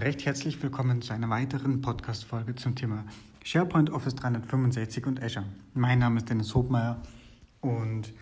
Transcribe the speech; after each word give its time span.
recht 0.00 0.24
herzlich 0.24 0.62
willkommen 0.62 1.02
zu 1.02 1.12
einer 1.12 1.28
weiteren 1.28 1.82
Podcast-Folge 1.82 2.54
zum 2.54 2.74
Thema 2.74 3.04
SharePoint, 3.44 3.90
Office 3.90 4.14
365 4.14 5.06
und 5.06 5.22
Azure. 5.22 5.44
Mein 5.74 5.98
Name 5.98 6.16
ist 6.16 6.30
Dennis 6.30 6.54
Hobmeier 6.54 7.02
und 7.60 8.14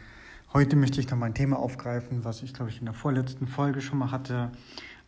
heute 0.52 0.74
möchte 0.74 0.98
ich 0.98 1.08
noch 1.08 1.16
mal 1.16 1.26
ein 1.26 1.34
Thema 1.34 1.56
aufgreifen, 1.56 2.24
was 2.24 2.42
ich 2.42 2.52
glaube 2.52 2.72
ich 2.72 2.80
in 2.80 2.86
der 2.86 2.94
vorletzten 2.94 3.46
Folge 3.46 3.80
schon 3.80 3.98
mal 3.98 4.10
hatte. 4.10 4.50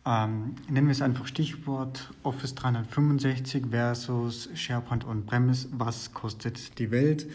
Ähm, 0.05 0.55
nennen 0.69 0.87
wir 0.87 0.93
es 0.93 1.01
einfach 1.01 1.27
Stichwort 1.27 2.13
Office 2.23 2.55
365 2.55 3.65
versus 3.69 4.49
SharePoint 4.53 5.05
On-Premise. 5.05 5.67
Was 5.73 6.13
kostet 6.13 6.79
die 6.79 6.89
Welt? 6.89 7.27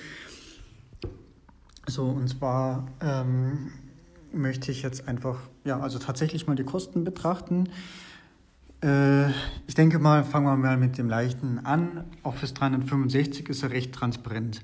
So, 1.86 2.06
und 2.06 2.28
zwar 2.28 2.88
ähm, 3.02 3.70
möchte 4.32 4.72
ich 4.72 4.80
jetzt 4.80 5.06
einfach, 5.06 5.40
ja, 5.64 5.78
also 5.78 5.98
tatsächlich 5.98 6.46
mal 6.46 6.56
die 6.56 6.64
Kosten 6.64 7.04
betrachten. 7.04 7.68
Äh, 8.82 9.30
ich 9.66 9.74
denke 9.74 9.98
mal, 9.98 10.24
fangen 10.24 10.46
wir 10.46 10.56
mal 10.56 10.76
mit 10.76 10.98
dem 10.98 11.08
Leichten 11.08 11.58
an. 11.60 12.04
Office 12.22 12.54
365 12.54 13.48
ist 13.48 13.62
ja 13.62 13.68
recht 13.68 13.92
transparent. 13.92 14.62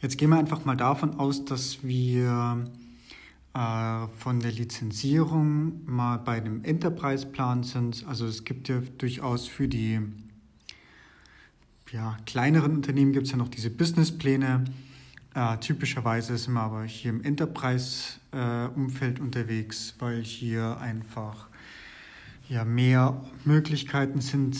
Jetzt 0.00 0.18
gehen 0.18 0.30
wir 0.30 0.38
einfach 0.38 0.64
mal 0.64 0.76
davon 0.76 1.18
aus, 1.18 1.44
dass 1.44 1.84
wir 1.84 2.64
äh, 3.54 4.06
von 4.18 4.40
der 4.40 4.52
Lizenzierung 4.52 5.84
mal 5.86 6.18
bei 6.18 6.40
dem 6.40 6.64
Enterprise-Plan 6.64 7.62
sind. 7.62 8.04
Also 8.08 8.26
es 8.26 8.44
gibt 8.44 8.68
ja 8.68 8.82
durchaus 8.98 9.46
für 9.46 9.68
die 9.68 10.00
ja, 11.92 12.16
kleineren 12.24 12.72
Unternehmen 12.76 13.12
gibt 13.12 13.26
es 13.26 13.32
ja 13.32 13.38
noch 13.38 13.50
diese 13.50 13.68
Businesspläne. 13.68 14.64
Äh, 15.34 15.58
typischerweise 15.58 16.36
sind 16.36 16.54
wir 16.54 16.62
aber 16.62 16.84
hier 16.84 17.10
im 17.10 17.22
Enterprise-Umfeld 17.22 19.18
äh, 19.18 19.22
unterwegs, 19.22 19.94
weil 19.98 20.22
hier 20.22 20.78
einfach 20.78 21.48
ja, 22.48 22.64
mehr 22.64 23.22
Möglichkeiten 23.44 24.20
sind, 24.20 24.56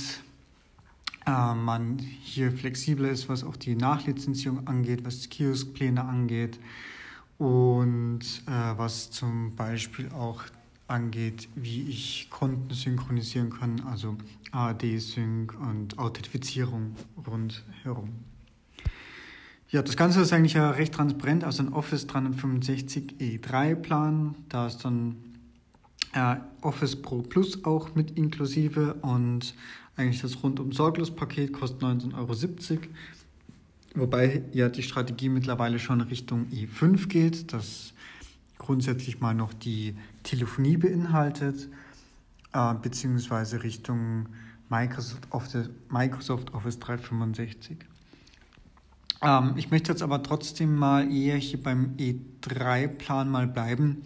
äh, 1.27 1.55
man 1.55 1.99
hier 1.99 2.53
flexibler 2.53 3.11
ist, 3.11 3.29
was 3.29 3.45
auch 3.45 3.57
die 3.57 3.77
Nachlizenzierung 3.77 4.67
angeht, 4.67 5.05
was 5.05 5.29
Kioskpläne 5.29 6.05
angeht 6.05 6.59
und 7.39 8.21
äh, 8.47 8.79
was 8.79 9.11
zum 9.11 9.55
Beispiel 9.57 10.11
auch 10.11 10.43
angeht, 10.89 11.49
wie 11.55 11.83
ich 11.89 12.29
Konten 12.31 12.75
synchronisieren 12.75 13.51
kann, 13.51 13.81
also 13.81 14.17
AD-Sync 14.53 15.55
und 15.59 15.99
Authentifizierung 15.99 16.95
rundherum. 17.27 18.11
Ja, 19.71 19.81
das 19.81 19.97
Ganze 19.97 20.21
ist 20.21 20.35
eigentlich 20.35 20.53
ja 20.53 20.71
recht 20.71 20.93
transparent, 20.93 21.45
also 21.45 21.63
ein 21.63 21.73
Office 21.73 22.07
365 22.07 23.15
E3-Plan. 23.19 24.35
Da 24.51 24.67
ist 24.67 24.85
dann 24.85 25.17
äh, 26.13 26.37
Office 26.61 27.01
Pro 27.01 27.23
Plus 27.23 27.65
auch 27.65 27.95
mit 27.95 28.17
inklusive 28.19 28.95
und 29.03 29.55
eigentlich 29.97 30.23
das 30.23 30.43
rundum 30.43 30.73
sorglos 30.73 31.15
Paket 31.15 31.53
kostet 31.53 31.83
19,70 31.83 32.15
Euro. 32.17 32.81
Wobei 33.95 34.43
ja 34.53 34.69
die 34.69 34.83
Strategie 34.83 35.29
mittlerweile 35.29 35.79
schon 35.79 36.01
Richtung 36.01 36.47
E5 36.51 37.09
geht, 37.09 37.53
das 37.53 37.93
grundsätzlich 38.59 39.21
mal 39.21 39.35
noch 39.35 39.53
die 39.53 39.97
Telefonie 40.23 40.77
beinhaltet, 40.77 41.69
äh, 42.53 42.75
beziehungsweise 42.75 43.63
Richtung 43.63 44.29
Microsoft 44.71 45.27
Office, 45.31 45.71
Microsoft 45.91 46.55
Office 46.55 46.79
365. 46.79 47.77
Ähm, 49.21 49.55
ich 49.57 49.71
möchte 49.71 49.93
jetzt 49.93 50.03
aber 50.03 50.23
trotzdem 50.23 50.75
mal 50.75 51.13
eher 51.13 51.37
hier 51.37 51.63
beim 51.63 51.95
E3-Plan 51.99 53.31
mal 53.31 53.47
bleiben, 53.47 54.03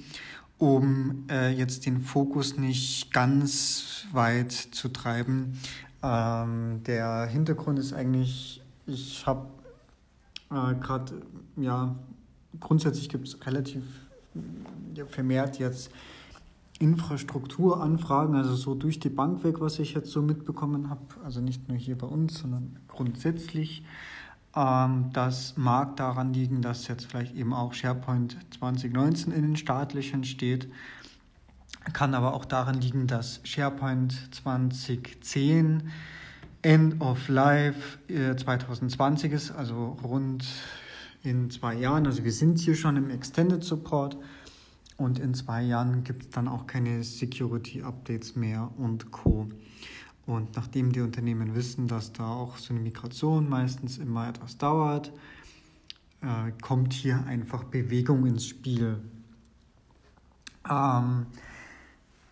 um 0.59 1.25
äh, 1.31 1.53
jetzt 1.53 1.87
den 1.87 2.01
Fokus 2.01 2.57
nicht 2.57 3.13
ganz 3.13 4.07
weit 4.13 4.53
zu 4.53 4.89
treiben. 4.89 5.59
Ähm, 6.03 6.83
der 6.85 7.27
Hintergrund 7.27 7.79
ist 7.79 7.93
eigentlich, 7.93 8.63
ich 8.87 9.27
habe 9.27 9.49
äh, 10.51 10.75
gerade, 10.75 11.23
ja, 11.57 11.97
grundsätzlich 12.61 13.09
gibt 13.09 13.29
es 13.29 13.47
relativ 13.47 13.83
ja, 14.95 15.07
vermehrt 15.07 15.59
jetzt 15.59 15.91
Infrastrukturanfragen, 16.79 18.35
also 18.35 18.55
so 18.55 18.75
durch 18.75 19.01
die 19.01 19.09
Bank 19.09 19.45
weg, 19.45 19.61
was 19.61 19.79
ich 19.79 19.95
jetzt 19.95 20.11
so 20.11 20.21
mitbekommen 20.21 20.91
habe, 20.91 21.01
also 21.25 21.41
nicht 21.41 21.69
nur 21.69 21.77
hier 21.79 21.97
bei 21.97 22.07
uns, 22.07 22.39
sondern 22.39 22.79
grundsätzlich. 22.89 23.83
Ähm, 24.57 25.11
das 25.13 25.57
mag 25.57 25.97
daran 25.97 26.33
liegen, 26.33 26.63
dass 26.63 26.89
jetzt 26.89 27.07
vielleicht 27.07 27.35
eben 27.35 27.53
auch 27.53 27.75
SharePoint 27.75 28.37
2019 28.59 29.33
in 29.33 29.43
den 29.43 29.57
staatlichen 29.57 30.25
steht. 30.25 30.69
Kann 31.93 32.15
aber 32.15 32.35
auch 32.35 32.45
daran 32.45 32.81
liegen, 32.81 33.07
dass 33.07 33.41
SharePoint 33.45 34.35
2010 34.35 35.91
End 36.63 37.01
of 37.01 37.29
Life 37.29 37.99
2020 38.09 39.31
äh, 39.31 39.35
ist, 39.37 39.51
also 39.53 39.97
rund 40.03 40.45
in 41.23 41.51
zwei 41.51 41.75
Jahren. 41.75 42.07
Also 42.07 42.25
wir 42.25 42.33
sind 42.33 42.59
hier 42.59 42.75
schon 42.75 42.97
im 42.97 43.11
Extended 43.11 43.63
Support 43.63 44.17
und 44.97 45.19
in 45.19 45.35
zwei 45.35 45.63
Jahren 45.63 46.03
gibt 46.03 46.23
es 46.25 46.31
dann 46.31 46.49
auch 46.49 46.67
keine 46.67 47.05
Security 47.05 47.83
Updates 47.83 48.35
mehr 48.35 48.71
und 48.79 49.13
Co. 49.13 49.49
Und 50.27 50.57
nachdem 50.57 50.93
die 50.93 51.01
Unternehmen 51.01 51.55
wissen, 51.55 51.87
dass 51.87 52.13
da 52.13 52.29
auch 52.29 52.59
so 52.59 52.75
eine 52.75 52.83
Migration 52.83 53.49
meistens 53.49 53.99
immer 53.99 54.29
etwas 54.29 54.59
dauert, 54.59 55.13
äh, 56.21 56.51
kommt 56.61 56.93
hier 56.93 57.25
einfach 57.27 57.63
Bewegung 57.65 58.27
ins 58.27 58.47
Spiel. 58.47 59.01
Ähm, 60.69 61.27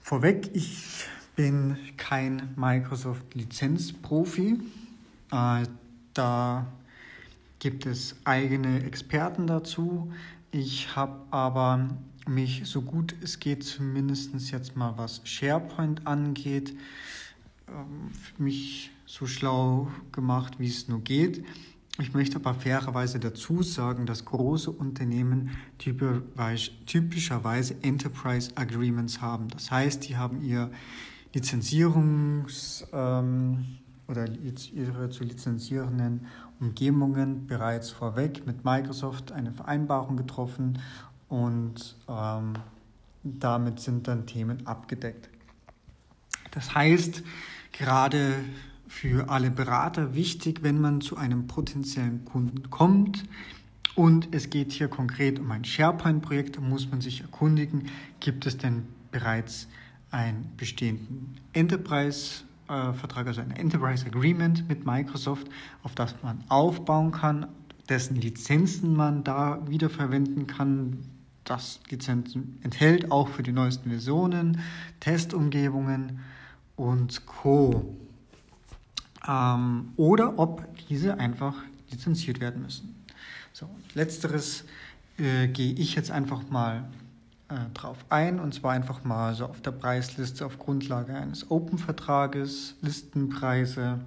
vorweg, 0.01 0.51
ich 0.55 1.07
bin 1.37 1.77
kein 1.97 2.53
Microsoft-Lizenzprofi. 2.57 4.59
Äh, 5.31 5.67
da 6.15 6.67
gibt 7.61 7.87
es 7.87 8.17
eigene 8.25 8.83
Experten 8.83 9.47
dazu. 9.47 10.13
Ich 10.51 10.97
habe 10.97 11.21
aber 11.31 11.91
mich 12.27 12.63
so 12.65 12.83
gut 12.83 13.15
es 13.23 13.39
geht, 13.41 13.65
zumindest 13.65 14.51
jetzt 14.51 14.77
mal 14.77 14.95
was 14.97 15.21
SharePoint 15.25 16.07
angeht, 16.07 16.75
mich 18.39 18.91
so 19.07 19.27
schlau 19.27 19.89
gemacht, 20.13 20.59
wie 20.59 20.69
es 20.69 20.89
nur 20.89 21.01
geht. 21.01 21.45
Ich 22.01 22.13
möchte 22.13 22.37
aber 22.37 22.55
fairerweise 22.55 23.21
dazu 23.21 23.63
sagen, 23.63 24.05
dass 24.07 24.25
große 24.25 24.71
Unternehmen 24.71 25.51
typischerweise 25.79 27.77
Enterprise 27.83 28.51
Agreements 28.57 29.21
haben. 29.21 29.49
Das 29.49 29.71
heißt, 29.71 30.09
die 30.09 30.17
haben 30.17 30.43
ihr 30.43 30.71
Lizenzierungs- 31.35 32.85
ähm, 32.93 33.79
oder 34.09 34.29
ihre 34.29 35.09
zu 35.11 35.25
lizenzierenden 35.25 36.27
Umgebungen 36.61 37.47
bereits 37.47 37.91
vorweg 37.91 38.47
mit 38.47 38.65
Microsoft 38.65 39.33
eine 39.33 39.53
Vereinbarung 39.53 40.17
getroffen 40.17 40.79
und 41.29 41.97
ähm, 42.09 42.55
damit 43.23 43.81
sind 43.81 44.07
dann 44.07 44.27
Themen 44.27 44.67
abgedeckt. 44.67 45.31
Das 46.55 46.75
heißt, 46.75 47.23
gerade 47.73 48.37
für 48.87 49.29
alle 49.29 49.51
Berater 49.51 50.15
wichtig, 50.15 50.63
wenn 50.63 50.81
man 50.81 51.01
zu 51.01 51.17
einem 51.17 51.49
potenziellen 51.49 52.25
Kunden 52.25 52.71
kommt. 52.71 53.25
Und 53.97 54.33
es 54.33 54.51
geht 54.51 54.73
hier 54.73 54.89
konkret 54.89 55.39
um 55.39 55.51
ein 55.51 55.65
SharePoint-Projekt, 55.65 56.57
da 56.57 56.61
muss 56.61 56.89
man 56.91 57.01
sich 57.01 57.21
erkundigen, 57.23 57.91
gibt 58.21 58.47
es 58.47 58.57
denn 58.57 58.85
bereits 59.11 59.69
einen 60.11 60.53
bestehenden 60.57 61.41
Enterprise-Vertrag, 61.53 63.27
also 63.27 63.41
ein 63.41 63.51
Enterprise 63.51 64.07
Agreement 64.07 64.69
mit 64.69 64.87
Microsoft, 64.87 65.49
auf 65.83 65.95
das 65.95 66.15
man 66.23 66.43
aufbauen 66.49 67.11
kann, 67.11 67.47
dessen 67.89 68.17
Lizenzen 68.17 68.95
man 68.95 69.25
da 69.25 69.61
wiederverwenden 69.69 70.47
kann, 70.47 70.99
das 71.45 71.81
Lizenzen 71.91 72.59
enthält, 72.63 73.11
auch 73.11 73.29
für 73.29 73.43
die 73.43 73.53
neuesten 73.53 73.91
Versionen, 73.91 74.61
Testumgebungen 75.01 76.21
und 76.77 77.27
Co. 77.27 77.95
Ähm, 79.27 79.93
oder 79.97 80.39
ob 80.39 80.65
diese 80.89 81.19
einfach 81.19 81.55
lizenziert 81.91 82.41
werden 82.41 82.63
müssen. 82.63 83.05
So, 83.53 83.69
letzteres 83.95 84.65
äh, 85.19 85.49
gehe 85.49 85.73
ich 85.75 85.95
jetzt 85.95 86.11
einfach 86.11 86.49
mal 86.51 86.85
äh, 87.49 87.55
drauf 87.75 88.05
ein 88.09 88.41
und 88.41 88.55
zwar 88.55 88.73
einfach 88.73 89.05
mal 89.05 89.35
so 89.35 89.47
auf 89.47 89.61
der 89.61 89.71
Preisliste 89.71 90.45
auf 90.45 90.59
Grundlage 90.59 91.15
eines 91.15 91.51
Open-Vertrages, 91.51 92.77
Listenpreise. 92.81 94.01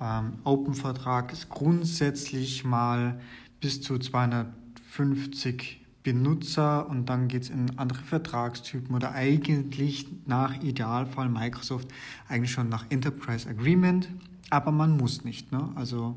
Ähm, 0.00 0.38
Open-Vertrag 0.44 1.32
ist 1.32 1.48
grundsätzlich 1.48 2.64
mal 2.64 3.20
bis 3.60 3.82
zu 3.82 3.98
250 3.98 5.85
Benutzer 6.06 6.88
und 6.88 7.06
dann 7.06 7.26
geht 7.26 7.42
es 7.42 7.50
in 7.50 7.80
andere 7.80 7.98
Vertragstypen 7.98 8.94
oder 8.94 9.10
eigentlich 9.10 10.06
nach 10.24 10.62
Idealfall 10.62 11.28
Microsoft 11.28 11.88
eigentlich 12.28 12.52
schon 12.52 12.68
nach 12.68 12.86
Enterprise 12.90 13.48
Agreement, 13.48 14.08
aber 14.48 14.70
man 14.70 14.96
muss 14.96 15.24
nicht. 15.24 15.50
Ne? 15.50 15.68
Also 15.74 16.16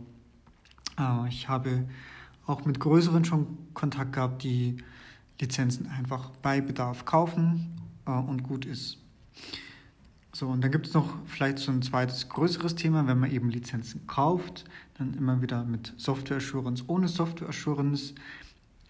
äh, 0.99 1.27
ich 1.29 1.49
habe 1.49 1.89
auch 2.45 2.65
mit 2.65 2.79
größeren 2.79 3.25
schon 3.25 3.47
Kontakt 3.73 4.13
gehabt, 4.13 4.43
die 4.43 4.77
Lizenzen 5.41 5.87
einfach 5.87 6.29
bei 6.43 6.61
Bedarf 6.61 7.05
kaufen 7.05 7.75
äh, 8.05 8.11
und 8.11 8.43
gut 8.43 8.65
ist. 8.65 8.99
So, 10.33 10.49
und 10.49 10.63
dann 10.63 10.71
gibt 10.71 10.85
es 10.85 10.93
noch 10.93 11.15
vielleicht 11.25 11.57
so 11.57 11.71
ein 11.71 11.81
zweites 11.81 12.29
größeres 12.29 12.75
Thema, 12.75 13.07
wenn 13.07 13.17
man 13.17 13.31
eben 13.31 13.49
Lizenzen 13.49 14.05
kauft, 14.05 14.65
dann 14.99 15.15
immer 15.15 15.41
wieder 15.41 15.63
mit 15.63 15.95
Software 15.97 16.37
Assurance, 16.37 16.83
ohne 16.85 17.07
Software 17.07 17.49
Assurance. 17.49 18.13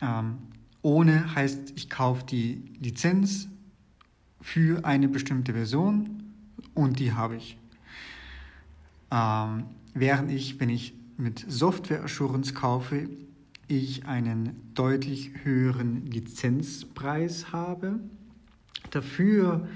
Ähm, 0.02 0.40
ohne 0.82 1.36
heißt, 1.36 1.74
ich 1.76 1.90
kaufe 1.90 2.26
die 2.26 2.62
Lizenz 2.80 3.48
für 4.42 4.86
eine 4.86 5.08
bestimmte 5.08 5.54
Version 5.54 6.24
und 6.74 7.00
die 7.00 7.14
habe 7.14 7.36
ich. 7.36 7.58
Ähm, 9.12 9.66
während 9.94 10.32
ich, 10.32 10.60
wenn 10.60 10.70
ich 10.70 10.94
mit 11.18 11.46
Software 11.48 12.04
Assurance 12.04 12.54
kaufe, 12.54 13.10
ich 13.68 14.06
einen 14.06 14.56
deutlich 14.74 15.32
höheren 15.44 16.06
Lizenzpreis 16.08 17.52
habe. 17.52 18.00
Dafür 18.90 19.68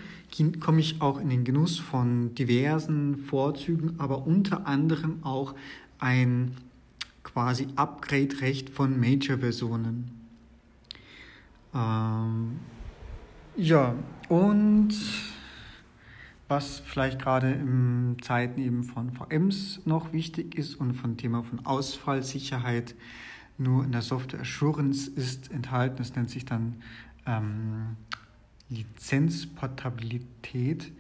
komme 0.60 0.80
ich 0.80 1.02
auch 1.02 1.20
in 1.20 1.30
den 1.30 1.44
Genuss 1.44 1.78
von 1.78 2.34
diversen 2.34 3.18
Vorzügen, 3.18 4.00
aber 4.00 4.26
unter 4.26 4.66
anderem 4.66 5.24
auch 5.24 5.54
ein 6.00 6.56
quasi 7.24 7.68
Upgrade-Recht 7.76 8.70
von 8.70 9.00
Major-Versionen. 9.00 10.23
Ähm, 11.74 12.60
ja, 13.56 13.96
und 14.30 14.94
was 16.48 16.80
vielleicht 16.80 17.20
gerade 17.20 17.52
in 17.52 18.18
Zeiten 18.22 18.62
eben 18.62 18.84
von 18.84 19.12
VMs 19.12 19.82
noch 19.86 20.14
wichtig 20.14 20.56
ist 20.56 20.76
und 20.76 20.94
von 20.94 21.18
Thema 21.18 21.44
von 21.44 21.66
Ausfallsicherheit 21.66 22.96
nur 23.58 23.84
in 23.84 23.92
der 23.92 24.02
Software 24.02 24.42
Assurance 24.42 25.10
ist 25.10 25.52
enthalten, 25.52 25.98
das 25.98 26.16
nennt 26.16 26.30
sich 26.30 26.46
dann 26.46 26.82
ähm, 27.26 27.98
Lizenzportabilität 28.70 30.92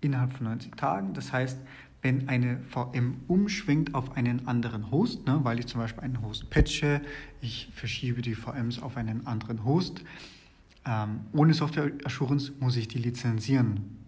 innerhalb 0.00 0.32
von 0.32 0.46
90 0.46 0.76
Tagen. 0.76 1.12
Das 1.14 1.32
heißt, 1.32 1.58
wenn 2.02 2.28
eine 2.28 2.58
VM 2.68 3.20
umschwingt 3.28 3.94
auf 3.94 4.16
einen 4.16 4.48
anderen 4.48 4.90
Host, 4.90 5.24
ne, 5.26 5.40
weil 5.44 5.60
ich 5.60 5.66
zum 5.66 5.80
Beispiel 5.80 6.02
einen 6.02 6.20
Host 6.20 6.50
patche, 6.50 7.00
ich 7.40 7.68
verschiebe 7.72 8.22
die 8.22 8.34
VMs 8.34 8.82
auf 8.82 8.96
einen 8.96 9.26
anderen 9.26 9.64
Host, 9.64 10.02
ähm, 10.84 11.20
ohne 11.32 11.54
Software 11.54 11.92
Assurance 12.04 12.52
muss 12.58 12.76
ich 12.76 12.88
die 12.88 12.98
lizenzieren. 12.98 13.98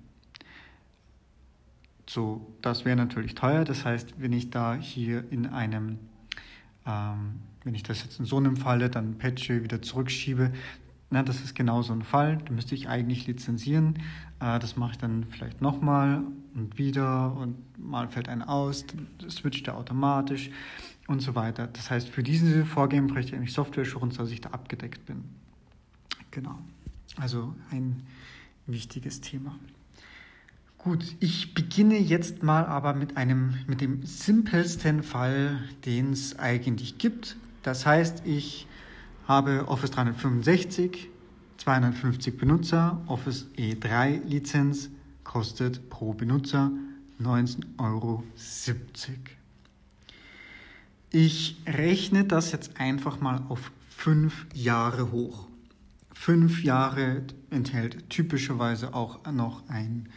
So, 2.07 2.53
das 2.63 2.85
wäre 2.85 2.97
natürlich 2.97 3.35
teuer. 3.35 3.65
Das 3.65 3.85
heißt, 3.85 4.15
wenn 4.19 4.33
ich 4.33 4.51
da 4.51 4.75
hier 4.75 5.25
in 5.31 5.47
einem, 5.47 5.99
ähm, 6.85 7.41
wenn 7.63 7.75
ich 7.75 7.85
das 7.85 8.03
jetzt 8.03 8.19
in 8.19 8.27
so 8.27 8.37
einem 8.37 8.57
Falle 8.57 8.91
dann 8.91 9.19
patche, 9.19 9.63
wieder 9.63 9.81
zurückschiebe, 9.81 10.53
na, 11.15 11.23
das 11.23 11.41
ist 11.43 11.55
genau 11.55 11.81
so 11.83 11.93
ein 11.93 12.03
Fall. 12.03 12.39
Da 12.45 12.53
müsste 12.53 12.75
ich 12.75 12.89
eigentlich 12.89 13.29
lizenzieren. 13.29 14.01
Äh, 14.41 14.59
das 14.59 14.77
mache 14.77 14.93
ich 14.93 14.99
dann 14.99 15.27
vielleicht 15.31 15.63
nochmal 15.63 16.25
und 16.57 16.77
wieder 16.77 17.33
und 17.37 17.57
mal 17.79 18.09
fällt 18.09 18.29
ein 18.29 18.43
aus, 18.43 18.85
dann 18.87 19.31
switcht 19.31 19.69
er 19.69 19.77
automatisch 19.77 20.51
und 21.07 21.21
so 21.21 21.37
weiter. 21.37 21.69
Das 21.69 21.89
heißt, 21.89 22.09
für 22.09 22.25
diese 22.25 22.67
Vorgehen 22.67 23.07
bräuchte 23.07 23.31
ich 23.31 23.37
eigentlich 23.37 23.53
Software 23.53 23.85
Assurance, 23.85 24.19
dass 24.19 24.33
ich 24.33 24.41
da 24.41 24.51
abgedeckt 24.51 25.07
bin. 25.07 25.23
Genau. 26.33 26.59
Also 27.17 27.55
ein 27.71 28.03
wichtiges 28.67 29.21
Thema. 29.21 29.55
Gut, 30.79 31.15
ich 31.21 31.55
beginne 31.55 31.97
jetzt 31.97 32.43
mal 32.43 32.67
aber 32.67 32.93
mit 32.93 33.17
einem, 33.17 33.55
mit 33.69 33.81
dem 33.81 34.05
simpelsten 34.05 35.05
Fall, 35.05 35.63
den 35.87 36.11
es 36.11 36.41
eigentlich 36.41 36.99
gibt. 36.99 37.37
Das 37.63 37.87
heißt, 37.87 38.27
ich 38.27 38.67
habe 39.27 39.69
Office 39.69 39.91
365, 39.91 41.09
250 41.59 42.37
Benutzer, 42.37 43.01
Office 43.07 43.47
E3 43.57 44.25
Lizenz, 44.25 44.91
kostet 45.23 45.89
pro 45.89 46.13
Benutzer 46.13 46.71
19,70 47.21 47.65
Euro. 47.79 48.25
Ich 51.11 51.57
rechne 51.67 52.25
das 52.25 52.53
jetzt 52.53 52.79
einfach 52.81 53.21
mal 53.21 53.43
auf 53.49 53.71
fünf 53.89 54.47
Jahre 54.53 55.13
hoch. 55.13 55.49
Fünf 56.13 56.63
Jahre 56.65 57.23
enthält 57.51 58.11
typischerweise 58.11 58.95
auch 58.95 59.21
noch 59.31 59.69
ein 59.69 60.09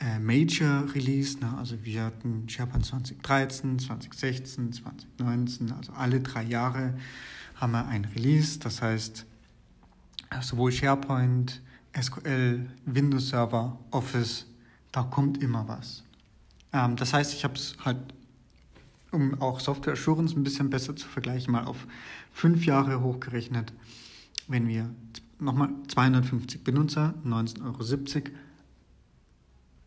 äh, 0.00 0.18
Major 0.18 0.84
Release. 0.94 1.38
Ne? 1.38 1.54
Also 1.58 1.76
wir 1.84 2.04
hatten 2.04 2.48
SharePoint 2.48 2.86
2013, 2.86 3.78
2016, 3.78 4.72
2019, 4.72 5.72
also 5.72 5.92
alle 5.92 6.20
drei 6.20 6.44
Jahre 6.44 6.94
haben 7.60 7.72
wir 7.72 7.86
ein 7.86 8.04
Release. 8.04 8.58
Das 8.58 8.82
heißt, 8.82 9.26
sowohl 10.40 10.72
SharePoint, 10.72 11.60
SQL, 12.00 12.68
Windows 12.86 13.28
Server, 13.28 13.78
Office, 13.90 14.46
da 14.92 15.02
kommt 15.02 15.42
immer 15.42 15.66
was. 15.68 16.04
Ähm, 16.72 16.96
das 16.96 17.12
heißt, 17.12 17.34
ich 17.34 17.44
habe 17.44 17.54
es 17.54 17.76
halt, 17.84 17.98
um 19.10 19.40
auch 19.40 19.60
Software 19.60 19.94
Assurance 19.94 20.36
ein 20.36 20.44
bisschen 20.44 20.70
besser 20.70 20.94
zu 20.94 21.08
vergleichen, 21.08 21.52
mal 21.52 21.64
auf 21.64 21.86
fünf 22.32 22.64
Jahre 22.64 23.00
hochgerechnet. 23.00 23.72
Wenn 24.46 24.68
wir 24.68 24.90
nochmal 25.38 25.70
250 25.88 26.64
Benutzer, 26.64 27.14
19,70 27.24 27.64
Euro, 27.64 28.32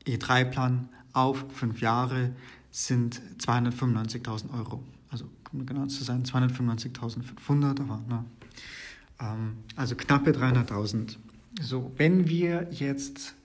E3-Plan 0.07 0.89
auf 1.13 1.45
fünf 1.53 1.81
Jahre 1.81 2.33
sind 2.71 3.21
295.000 3.39 4.53
Euro. 4.57 4.83
Also 5.11 5.25
um 5.51 5.65
genau 5.65 5.85
zu 5.87 6.03
sein, 6.03 6.23
295.500, 6.23 7.81
aber 7.81 8.01
ne, 8.07 8.25
ähm, 9.19 9.57
also 9.75 9.95
knappe 9.95 10.31
300.000. 10.31 11.17
So, 11.61 11.91
wenn 11.97 12.29
wir 12.29 12.69
jetzt 12.71 13.35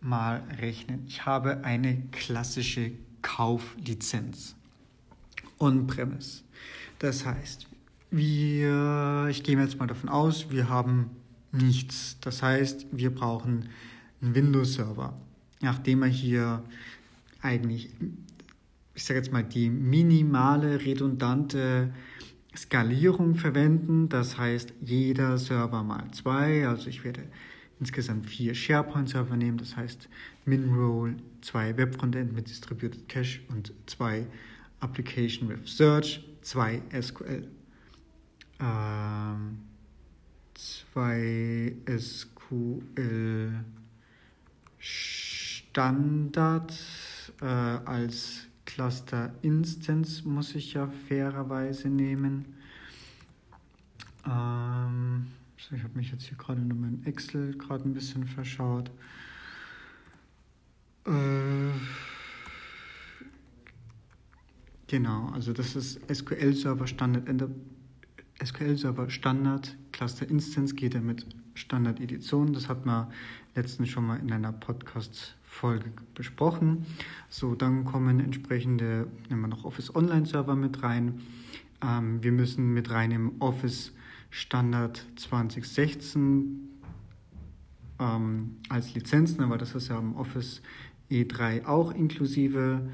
mal 0.00 0.42
rechnen, 0.60 1.04
ich 1.06 1.24
habe 1.24 1.64
eine 1.64 2.02
klassische 2.10 2.92
Kauflizenz 3.22 4.56
on-premise. 5.58 6.42
Das 6.98 7.24
heißt, 7.24 7.66
wir, 8.10 9.28
ich 9.30 9.42
gehe 9.42 9.58
jetzt 9.58 9.78
mal 9.78 9.86
davon 9.86 10.08
aus, 10.08 10.50
wir 10.50 10.68
haben 10.68 11.10
nichts. 11.52 12.18
Das 12.20 12.42
heißt, 12.42 12.86
wir 12.92 13.14
brauchen 13.14 13.68
einen 14.20 14.34
Windows-Server. 14.34 15.16
Nachdem 15.60 16.02
er 16.02 16.08
hier 16.08 16.62
eigentlich 17.40 17.90
ich 18.96 19.04
sage 19.04 19.20
jetzt 19.20 19.30
mal, 19.30 19.44
die 19.44 19.68
minimale 19.68 20.84
redundante 20.84 21.92
Skalierung 22.56 23.34
verwenden. 23.34 24.08
Das 24.08 24.38
heißt, 24.38 24.72
jeder 24.80 25.36
Server 25.36 25.82
mal 25.82 26.10
zwei. 26.12 26.66
Also 26.66 26.88
ich 26.88 27.04
werde 27.04 27.22
insgesamt 27.78 28.24
vier 28.24 28.54
SharePoint-Server 28.54 29.36
nehmen. 29.36 29.58
Das 29.58 29.76
heißt, 29.76 30.08
MinRoll, 30.46 31.18
zwei 31.42 31.76
Webfrontend 31.76 32.32
mit 32.32 32.48
Distributed 32.48 33.06
Cache 33.06 33.40
und 33.48 33.74
zwei 33.84 34.26
Application 34.80 35.50
with 35.50 35.66
Search, 35.66 36.26
zwei 36.40 36.80
SQL. 36.98 37.46
Ähm, 38.60 39.58
zwei 40.54 41.76
SQL 41.86 43.62
Standard 44.78 46.72
äh, 47.42 47.44
als 47.44 48.46
Cluster 48.66 49.32
Instance 49.42 50.28
muss 50.28 50.54
ich 50.54 50.74
ja 50.74 50.88
fairerweise 51.08 51.88
nehmen. 51.88 52.56
Ähm, 54.26 55.28
ich 55.56 55.82
habe 55.82 55.96
mich 55.96 56.12
jetzt 56.12 56.24
hier 56.24 56.36
gerade 56.36 56.60
in 56.60 56.68
meinem 56.68 57.02
Excel 57.04 57.56
gerade 57.56 57.88
ein 57.88 57.94
bisschen 57.94 58.26
verschaut. 58.26 58.90
Äh, 61.06 61.70
genau, 64.88 65.30
also 65.30 65.52
das 65.52 65.76
ist 65.76 66.00
SQL 66.12 66.52
Server 66.52 66.86
Standard 66.86 67.28
SQL 68.44 68.76
Server 68.76 69.08
Standard 69.08 69.76
Cluster 69.92 70.28
Instance 70.28 70.74
geht 70.74 70.94
ja 70.94 71.00
mit 71.00 71.24
Standard 71.54 72.00
Edition. 72.00 72.52
Das 72.52 72.68
hat 72.68 72.84
man 72.84 73.10
letztens 73.54 73.88
schon 73.88 74.06
mal 74.06 74.18
in 74.18 74.30
einer 74.30 74.52
Podcast 74.52 75.35
Folge 75.56 75.90
besprochen. 76.14 76.84
So, 77.30 77.54
dann 77.54 77.84
kommen 77.84 78.20
entsprechende, 78.20 79.08
nehmen 79.28 79.40
wir 79.40 79.48
noch 79.48 79.64
Office 79.64 79.94
Online 79.94 80.26
Server 80.26 80.54
mit 80.54 80.82
rein. 80.82 81.22
Ähm, 81.82 82.22
wir 82.22 82.32
müssen 82.32 82.74
mit 82.74 82.90
rein 82.90 83.10
im 83.10 83.40
Office 83.40 83.92
Standard 84.28 85.04
2016 85.16 86.68
ähm, 87.98 88.56
als 88.68 88.94
Lizenz, 88.94 89.38
ne, 89.38 89.48
weil 89.48 89.56
das 89.56 89.74
ist 89.74 89.88
ja 89.88 89.98
im 89.98 90.14
Office 90.16 90.60
E3 91.10 91.64
auch 91.64 91.92
inklusive 91.94 92.90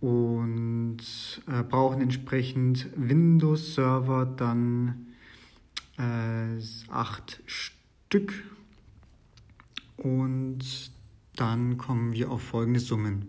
und 0.00 0.98
äh, 1.46 1.62
brauchen 1.62 2.00
entsprechend 2.00 2.88
Windows 2.96 3.74
Server 3.74 4.24
dann 4.24 5.06
äh, 5.98 6.58
acht 6.90 7.42
Stück 7.44 8.32
und 9.98 10.95
dann 11.36 11.78
kommen 11.78 12.12
wir 12.12 12.30
auf 12.30 12.42
folgende 12.42 12.80
Summen. 12.80 13.26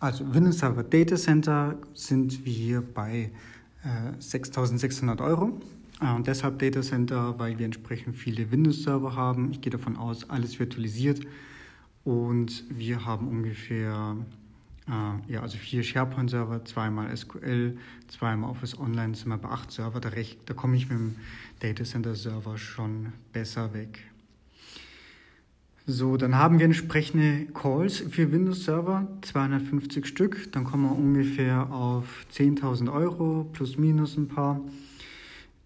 Also 0.00 0.34
Windows 0.34 0.58
Server 0.58 0.82
Data 0.82 1.16
Center 1.16 1.76
sind 1.94 2.44
wir 2.44 2.80
bei 2.80 3.30
äh, 3.84 4.18
6.600 4.18 5.22
Euro. 5.22 5.60
Äh, 6.00 6.12
und 6.12 6.26
deshalb 6.26 6.58
Data 6.58 6.82
Center, 6.82 7.38
weil 7.38 7.58
wir 7.58 7.66
entsprechend 7.66 8.16
viele 8.16 8.50
Windows 8.50 8.82
Server 8.82 9.14
haben. 9.14 9.52
Ich 9.52 9.60
gehe 9.60 9.70
davon 9.70 9.96
aus, 9.96 10.28
alles 10.28 10.58
virtualisiert 10.58 11.20
und 12.04 12.64
wir 12.68 13.04
haben 13.04 13.28
ungefähr 13.28 14.16
äh, 14.88 15.32
ja, 15.32 15.42
also 15.42 15.56
vier 15.58 15.84
SharePoint-Server, 15.84 16.64
zweimal 16.64 17.16
SQL, 17.16 17.76
zweimal 18.08 18.50
Office 18.50 18.78
Online, 18.78 19.14
sind 19.14 19.28
wir 19.28 19.38
bei 19.38 19.48
acht 19.48 19.70
Server. 19.70 20.00
Da, 20.00 20.10
da 20.10 20.54
komme 20.54 20.76
ich 20.76 20.88
mit 20.88 20.98
dem 20.98 21.16
Data 21.60 21.84
Center 21.84 22.16
Server 22.16 22.58
schon 22.58 23.12
besser 23.32 23.72
weg. 23.72 24.00
So, 25.84 26.16
dann 26.16 26.36
haben 26.36 26.60
wir 26.60 26.66
entsprechende 26.66 27.46
Calls 27.54 27.98
für 27.98 28.30
Windows 28.30 28.66
Server, 28.66 29.08
250 29.22 30.06
Stück. 30.06 30.52
Dann 30.52 30.62
kommen 30.62 30.84
wir 30.84 30.96
ungefähr 30.96 31.72
auf 31.72 32.24
10.000 32.32 32.92
Euro 32.92 33.48
plus 33.52 33.78
minus 33.78 34.16
ein 34.16 34.28
paar. 34.28 34.60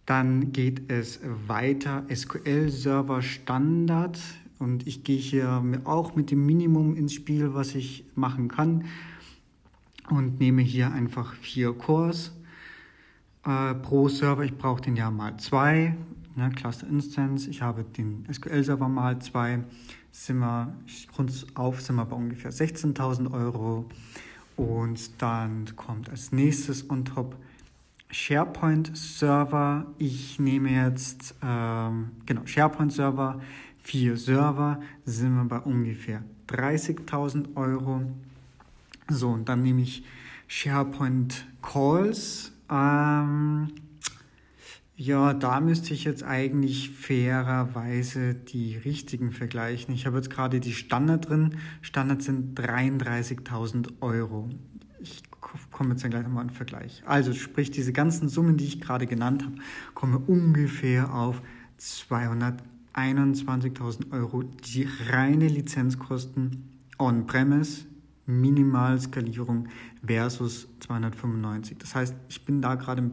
Dann 0.07 0.53
geht 0.53 0.91
es 0.91 1.21
weiter, 1.47 2.07
SQL 2.11 2.71
Server 2.71 3.21
Standard. 3.21 4.19
Und 4.59 4.87
ich 4.87 5.05
gehe 5.05 5.19
hier 5.19 5.63
auch 5.85 6.17
mit 6.17 6.31
dem 6.31 6.47
Minimum 6.47 6.97
ins 6.97 7.13
Spiel, 7.13 7.53
was 7.53 7.75
ich 7.75 8.07
machen 8.15 8.49
kann. 8.49 8.87
Und 10.09 10.41
nehme 10.41 10.63
hier 10.63 10.93
einfach 10.93 11.35
vier 11.35 11.75
Cores 11.75 12.33
äh, 13.45 13.75
pro 13.75 14.09
Server. 14.09 14.45
Ich 14.45 14.57
brauche 14.57 14.81
den 14.81 14.97
ja 14.97 15.11
mal 15.11 15.37
zwei. 15.37 15.95
Ne, 16.37 16.51
Cluster 16.51 16.87
Instance. 16.87 17.49
Ich 17.49 17.63
habe 17.63 17.83
den 17.83 18.27
SQL 18.31 18.63
Server 18.63 18.91
mal 18.91 19.19
zwei 19.21 19.65
sind 20.13 20.39
wir, 20.39 20.75
ich 20.87 21.09
rund 21.17 21.47
auf, 21.55 21.81
sind 21.81 21.97
wir 21.97 22.05
bei 22.05 22.15
ungefähr 22.15 22.53
16.000 22.53 23.33
Euro. 23.33 23.87
Und 24.55 25.23
dann 25.23 25.65
kommt 25.77 26.11
als 26.11 26.33
nächstes 26.33 26.91
on 26.91 27.07
top 27.07 27.37
SharePoint 28.11 28.95
Server. 28.95 29.87
Ich 29.97 30.39
nehme 30.39 30.71
jetzt, 30.71 31.35
ähm, 31.43 32.11
genau, 32.27 32.45
SharePoint 32.45 32.93
Server, 32.93 33.41
vier 33.83 34.19
Server, 34.19 34.81
sind 35.07 35.35
wir 35.37 35.45
bei 35.45 35.61
ungefähr 35.61 36.23
30.000 36.49 37.57
Euro. 37.57 38.03
So, 39.09 39.31
und 39.31 39.49
dann 39.49 39.63
nehme 39.63 39.81
ich 39.81 40.05
SharePoint 40.49 41.47
Calls. 41.63 42.53
Ähm, 42.71 43.69
ja, 44.97 45.35
da 45.35 45.61
müsste 45.61 45.93
ich 45.93 46.05
jetzt 46.05 46.25
eigentlich 46.25 46.91
fairerweise 46.91 48.35
die 48.35 48.77
richtigen 48.77 49.31
vergleichen. 49.31 49.93
Ich 49.95 50.07
habe 50.07 50.17
jetzt 50.17 50.31
gerade 50.31 50.59
die 50.59 50.73
Standard 50.73 51.29
drin. 51.29 51.59
Standard 51.83 52.23
sind 52.23 52.59
33.000 52.59 54.01
Euro. 54.01 54.49
Ich 55.01 55.23
komme 55.71 55.91
jetzt 55.91 56.03
dann 56.03 56.11
gleich 56.11 56.23
nochmal 56.23 56.45
in 56.45 56.51
Vergleich. 56.51 57.03
Also 57.05 57.35
sprich, 57.35 57.71
diese 57.71 57.93
ganzen 57.93 58.31
Summen, 58.31 58.57
die 58.57 58.65
ich 58.65 58.81
gerade 58.81 59.07
genannt 59.07 59.45
habe, 59.45 59.57
kommen 59.93 60.17
ungefähr 60.27 61.13
auf 61.13 61.43
221.000 61.79 64.13
Euro. 64.13 64.45
Die 64.45 64.89
reine 65.11 65.49
Lizenzkosten 65.49 66.71
on-premise, 66.99 67.85
Minimalskalierung 68.25 69.69
versus 70.03 70.69
295. 70.81 71.77
Das 71.77 71.95
heißt, 71.95 72.15
ich 72.31 72.47
bin 72.47 72.63
da 72.63 72.77
gerade 72.77 73.11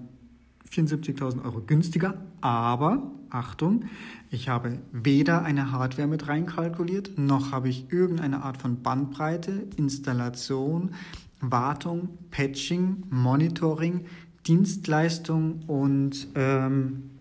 74.000 0.73 1.43
Euro 1.45 1.61
günstiger, 1.61 2.15
aber 2.41 3.11
Achtung, 3.29 3.85
ich 4.31 4.49
habe 4.49 4.79
weder 4.91 5.43
eine 5.43 5.71
Hardware 5.71 6.07
mit 6.07 6.27
reinkalkuliert, 6.27 7.17
noch 7.17 7.51
habe 7.51 7.69
ich 7.69 7.91
irgendeine 7.91 8.43
Art 8.43 8.57
von 8.57 8.81
Bandbreite, 8.81 9.67
Installation, 9.75 10.91
Wartung, 11.39 12.09
Patching, 12.31 13.03
Monitoring, 13.09 14.05
Dienstleistung 14.45 15.61
und 15.67 16.27
ähm, 16.35 17.11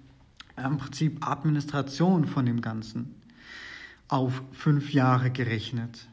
im 0.57 0.77
Prinzip 0.79 1.27
Administration 1.27 2.25
von 2.25 2.47
dem 2.47 2.61
Ganzen 2.61 3.15
auf 4.09 4.43
fünf 4.53 4.93
Jahre 4.93 5.31
gerechnet. 5.31 6.09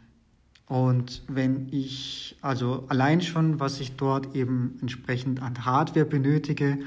Und 0.67 1.23
wenn 1.27 1.67
ich, 1.71 2.37
also 2.41 2.85
allein 2.89 3.21
schon, 3.21 3.59
was 3.59 3.79
ich 3.79 3.95
dort 3.95 4.35
eben 4.35 4.77
entsprechend 4.81 5.41
an 5.41 5.65
Hardware 5.65 6.05
benötige, 6.05 6.79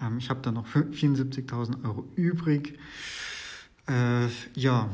ähm, 0.00 0.18
ich 0.18 0.30
habe 0.30 0.40
da 0.42 0.50
noch 0.50 0.66
74.000 0.66 1.84
Euro 1.84 2.08
übrig. 2.16 2.78
Äh, 3.88 4.26
ja, 4.54 4.88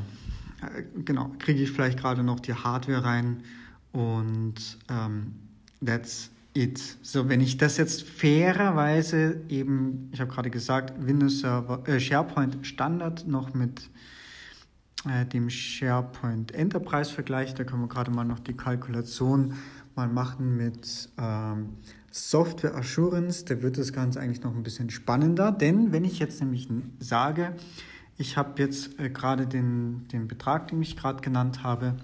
äh, 0.62 0.82
genau, 1.04 1.32
kriege 1.38 1.62
ich 1.62 1.70
vielleicht 1.70 1.98
gerade 1.98 2.22
noch 2.22 2.40
die 2.40 2.54
Hardware 2.54 3.04
rein 3.04 3.42
und 3.92 4.78
ähm, 4.88 5.34
that's 5.84 6.30
it. 6.54 6.78
So, 7.02 7.28
wenn 7.28 7.40
ich 7.40 7.56
das 7.56 7.76
jetzt 7.76 8.04
fairerweise 8.04 9.40
eben, 9.48 10.08
ich 10.12 10.20
habe 10.20 10.30
gerade 10.32 10.50
gesagt, 10.50 10.94
Windows 11.04 11.40
Server, 11.40 11.86
äh, 11.88 12.00
SharePoint 12.00 12.66
Standard 12.66 13.26
noch 13.26 13.54
mit 13.54 13.90
äh, 15.08 15.26
dem 15.26 15.50
SharePoint 15.50 16.52
Enterprise 16.52 17.12
vergleiche, 17.12 17.54
da 17.54 17.64
können 17.64 17.82
wir 17.82 17.88
gerade 17.88 18.10
mal 18.10 18.24
noch 18.24 18.38
die 18.38 18.54
Kalkulation 18.54 19.54
mal 19.96 20.08
machen 20.08 20.56
mit 20.56 21.08
ähm, 21.18 21.70
Software 22.16 22.76
Assurance, 22.76 23.44
da 23.44 23.60
wird 23.60 23.76
das 23.76 23.92
Ganze 23.92 24.20
eigentlich 24.20 24.40
noch 24.44 24.54
ein 24.54 24.62
bisschen 24.62 24.88
spannender, 24.88 25.50
denn 25.50 25.90
wenn 25.90 26.04
ich 26.04 26.20
jetzt 26.20 26.40
nämlich 26.40 26.68
sage, 27.00 27.56
ich 28.18 28.36
habe 28.36 28.62
jetzt 28.62 29.00
äh, 29.00 29.10
gerade 29.10 29.48
den, 29.48 30.06
den 30.12 30.28
Betrag, 30.28 30.68
den 30.68 30.80
ich 30.80 30.96
gerade 30.96 31.22
genannt 31.22 31.64
habe, 31.64 31.96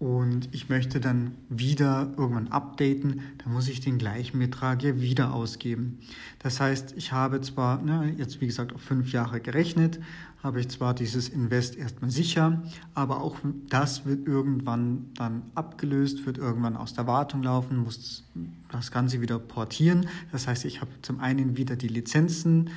und 0.00 0.48
ich 0.52 0.68
möchte 0.68 1.00
dann 1.00 1.34
wieder 1.48 2.12
irgendwann 2.18 2.48
updaten, 2.48 3.22
dann 3.38 3.54
muss 3.54 3.68
ich 3.68 3.80
den 3.80 3.96
gleichen 3.96 4.38
Betrag 4.38 4.82
hier 4.82 5.00
wieder 5.00 5.32
ausgeben. 5.32 6.00
Das 6.40 6.60
heißt, 6.60 6.92
ich 6.96 7.12
habe 7.12 7.40
zwar 7.40 7.80
ne, 7.80 8.12
jetzt 8.18 8.42
wie 8.42 8.46
gesagt 8.46 8.74
auf 8.74 8.82
fünf 8.82 9.12
Jahre 9.12 9.40
gerechnet, 9.40 10.00
habe 10.44 10.60
ich 10.60 10.68
zwar 10.68 10.94
dieses 10.94 11.30
Invest 11.30 11.74
erstmal 11.74 12.10
sicher, 12.10 12.62
aber 12.92 13.22
auch 13.22 13.38
das 13.70 14.04
wird 14.04 14.28
irgendwann 14.28 15.06
dann 15.14 15.42
abgelöst, 15.54 16.26
wird 16.26 16.36
irgendwann 16.36 16.76
aus 16.76 16.92
der 16.92 17.06
Wartung 17.06 17.42
laufen, 17.42 17.78
muss 17.78 18.24
das 18.70 18.90
Ganze 18.90 19.22
wieder 19.22 19.38
portieren. 19.38 20.06
Das 20.32 20.46
heißt, 20.46 20.66
ich 20.66 20.82
habe 20.82 20.90
zum 21.00 21.18
einen 21.18 21.56
wieder 21.56 21.76
die 21.76 21.88
Lizenzen 21.88 22.68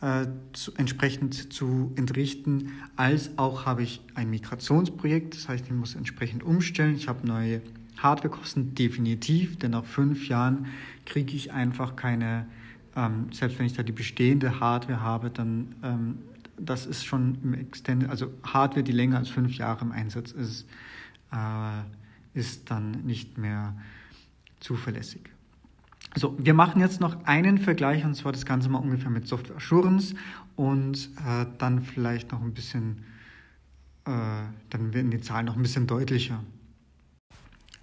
äh, 0.00 0.26
zu, 0.52 0.72
entsprechend 0.76 1.52
zu 1.52 1.92
entrichten, 1.96 2.70
als 2.94 3.36
auch 3.38 3.66
habe 3.66 3.82
ich 3.82 4.02
ein 4.14 4.30
Migrationsprojekt, 4.30 5.34
das 5.34 5.48
heißt, 5.48 5.66
ich 5.66 5.72
muss 5.72 5.96
entsprechend 5.96 6.44
umstellen. 6.44 6.94
Ich 6.94 7.08
habe 7.08 7.26
neue 7.26 7.60
Hardwarekosten, 7.96 8.76
definitiv, 8.76 9.58
denn 9.58 9.72
nach 9.72 9.84
fünf 9.84 10.28
Jahren 10.28 10.66
kriege 11.06 11.34
ich 11.34 11.52
einfach 11.52 11.96
keine, 11.96 12.46
ähm, 12.94 13.32
selbst 13.32 13.58
wenn 13.58 13.66
ich 13.66 13.72
da 13.72 13.82
die 13.82 13.90
bestehende 13.90 14.60
Hardware 14.60 15.00
habe, 15.00 15.30
dann 15.30 15.74
ähm, 15.82 16.18
das 16.58 16.86
ist 16.86 17.04
schon 17.04 17.38
im 17.42 17.54
Extended, 17.54 18.08
also 18.10 18.32
Hardware, 18.42 18.82
die 18.82 18.92
länger 18.92 19.18
als 19.18 19.28
fünf 19.28 19.54
Jahre 19.54 19.84
im 19.84 19.92
Einsatz 19.92 20.32
ist, 20.32 20.66
äh, 21.32 21.82
ist 22.38 22.70
dann 22.70 22.90
nicht 23.04 23.38
mehr 23.38 23.76
zuverlässig. 24.60 25.30
So, 26.14 26.34
wir 26.38 26.54
machen 26.54 26.80
jetzt 26.80 27.00
noch 27.00 27.24
einen 27.24 27.58
Vergleich 27.58 28.04
und 28.04 28.14
zwar 28.14 28.32
das 28.32 28.46
Ganze 28.46 28.68
mal 28.68 28.78
ungefähr 28.78 29.10
mit 29.10 29.26
Software 29.26 29.56
Assurance 29.56 30.14
und 30.54 31.10
äh, 31.26 31.46
dann 31.58 31.82
vielleicht 31.82 32.32
noch 32.32 32.40
ein 32.40 32.54
bisschen, 32.54 33.04
äh, 34.06 34.10
dann 34.70 34.94
werden 34.94 35.10
die 35.10 35.20
Zahlen 35.20 35.46
noch 35.46 35.56
ein 35.56 35.62
bisschen 35.62 35.86
deutlicher. 35.86 36.42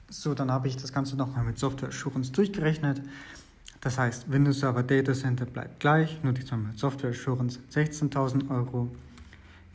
So, 0.09 0.33
dann 0.33 0.51
habe 0.51 0.67
ich 0.67 0.77
das 0.77 0.93
Ganze 0.93 1.15
nochmal 1.15 1.43
mit 1.43 1.59
Software 1.59 1.89
Assurance 1.89 2.31
durchgerechnet. 2.31 3.01
Das 3.83 3.97
heißt, 3.97 4.31
Windows 4.31 4.61
Server 4.61 4.81
Data 4.81 5.11
Center 5.13 5.45
bleibt 5.45 5.81
gleich, 5.81 6.23
nur 6.23 6.31
die 6.31 6.43
Software 6.77 7.09
Assurance 7.09 7.59
16.000 7.69 8.49
Euro. 8.49 8.89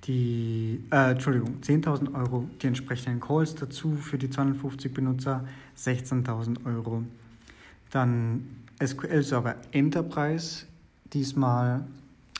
Die, 0.04 0.82
äh, 0.90 1.10
Entschuldigung, 1.10 1.60
10.000 1.60 2.14
Euro, 2.14 2.48
die 2.62 2.68
entsprechenden 2.68 3.20
Calls 3.20 3.54
dazu 3.54 3.96
für 3.96 4.16
die 4.16 4.30
250 4.30 4.94
Benutzer 4.94 5.44
16.000 5.76 6.64
Euro. 6.64 7.02
Dann 7.90 8.48
SQL 8.82 9.22
Server 9.22 9.56
Enterprise. 9.72 10.64
Diesmal 11.12 11.86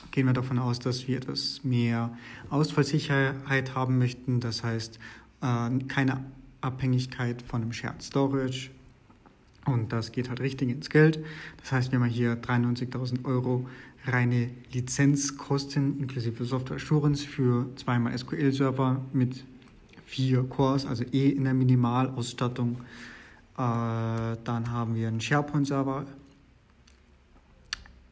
gehen 0.09 0.25
wir 0.25 0.33
davon 0.33 0.57
aus, 0.57 0.79
dass 0.79 1.07
wir 1.07 1.17
etwas 1.17 1.63
mehr 1.63 2.17
Ausfallsicherheit 2.49 3.75
haben 3.75 3.99
möchten. 3.99 4.39
Das 4.39 4.63
heißt, 4.63 4.97
äh, 5.41 5.69
keine 5.87 6.23
Abhängigkeit 6.61 7.43
von 7.43 7.61
einem 7.61 7.73
Shared 7.73 8.01
Storage, 8.01 8.71
und 9.69 9.93
das 9.93 10.11
geht 10.11 10.29
halt 10.29 10.39
richtig 10.39 10.69
ins 10.69 10.89
Geld. 10.89 11.23
Das 11.61 11.71
heißt, 11.71 11.91
wir 11.91 11.99
haben 11.99 12.07
hier 12.07 12.41
93.000 12.41 13.25
Euro 13.25 13.67
reine 14.05 14.49
Lizenzkosten 14.71 15.99
inklusive 15.99 16.45
Software 16.45 16.77
Assurance 16.77 17.25
für 17.25 17.67
zweimal 17.75 18.17
SQL-Server 18.17 19.01
mit 19.13 19.43
vier 20.05 20.43
Cores, 20.43 20.85
also 20.85 21.03
eh 21.11 21.29
in 21.29 21.43
der 21.43 21.53
Minimalausstattung. 21.53 22.77
Äh, 23.57 24.37
dann 24.43 24.71
haben 24.71 24.95
wir 24.95 25.07
einen 25.07 25.21
SharePoint-Server, 25.21 26.05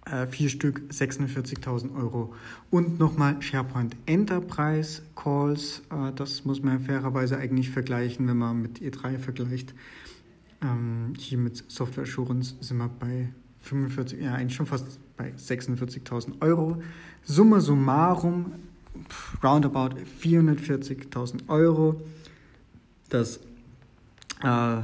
äh, 0.05 0.27
vier 0.27 0.49
Stück, 0.49 0.81
46.000 0.91 1.95
Euro. 1.95 2.33
Und 2.69 2.99
nochmal 2.99 3.41
SharePoint 3.41 3.95
Enterprise 4.05 5.01
Calls, 5.15 5.81
äh, 5.89 6.11
das 6.13 6.45
muss 6.45 6.61
man 6.61 6.79
fairerweise 6.81 7.37
eigentlich 7.37 7.69
vergleichen, 7.69 8.27
wenn 8.27 8.37
man 8.37 8.61
mit 8.61 8.79
E3 8.79 9.17
vergleicht. 9.17 9.73
Ähm, 10.61 11.13
hier 11.17 11.37
mit 11.37 11.63
Software 11.69 12.03
Assurance 12.03 12.55
sind 12.61 12.77
wir 12.77 12.89
bei 12.89 13.29
45, 13.61 14.21
ja 14.21 14.33
eigentlich 14.33 14.55
schon 14.55 14.65
fast 14.65 14.99
bei 15.17 15.31
46.000 15.31 16.41
Euro. 16.41 16.81
Summa 17.23 17.59
summarum, 17.59 18.53
roundabout 19.43 19.95
440.000 20.21 21.47
Euro. 21.47 22.01
dass 23.09 23.39
äh, 24.43 24.81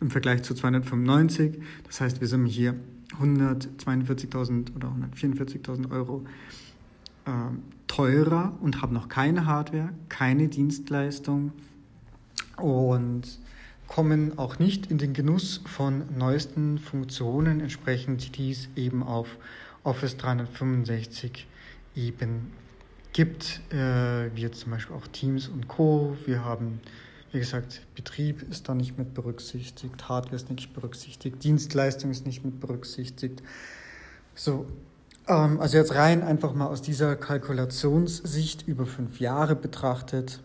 im 0.00 0.10
Vergleich 0.10 0.42
zu 0.42 0.54
295, 0.54 1.62
das 1.86 2.00
heißt, 2.00 2.20
wir 2.20 2.26
sind 2.26 2.46
hier 2.46 2.74
142.000 3.20 4.74
oder 4.74 4.92
144.000 5.16 5.90
Euro 5.92 6.24
äh, 7.24 7.30
teurer 7.86 8.56
und 8.60 8.82
haben 8.82 8.94
noch 8.94 9.08
keine 9.08 9.46
Hardware, 9.46 9.90
keine 10.08 10.48
Dienstleistung 10.48 11.52
und 12.56 13.38
kommen 13.94 14.38
auch 14.38 14.58
nicht 14.58 14.90
in 14.90 14.96
den 14.96 15.12
Genuss 15.12 15.60
von 15.66 16.04
neuesten 16.16 16.78
Funktionen, 16.78 17.60
entsprechend 17.60 18.38
die 18.38 18.52
es 18.52 18.68
eben 18.74 19.02
auf 19.02 19.36
Office 19.84 20.16
365 20.16 21.46
eben 21.94 22.52
gibt, 23.12 23.60
äh, 23.70 24.34
wie 24.34 24.50
zum 24.50 24.72
Beispiel 24.72 24.96
auch 24.96 25.06
Teams 25.08 25.48
und 25.48 25.68
Co. 25.68 26.16
Wir 26.24 26.42
haben, 26.42 26.80
wie 27.32 27.38
gesagt, 27.38 27.82
Betrieb 27.94 28.40
ist 28.50 28.66
da 28.66 28.74
nicht 28.74 28.96
mit 28.96 29.12
berücksichtigt, 29.12 30.08
Hardware 30.08 30.36
ist 30.36 30.48
nicht 30.48 30.72
berücksichtigt, 30.72 31.44
Dienstleistung 31.44 32.10
ist 32.10 32.24
nicht 32.24 32.46
mit 32.46 32.60
berücksichtigt. 32.60 33.42
So, 34.34 34.64
ähm, 35.28 35.60
also 35.60 35.76
jetzt 35.76 35.94
rein 35.94 36.22
einfach 36.22 36.54
mal 36.54 36.68
aus 36.68 36.80
dieser 36.80 37.14
Kalkulationssicht 37.14 38.66
über 38.66 38.86
fünf 38.86 39.20
Jahre 39.20 39.54
betrachtet, 39.54 40.40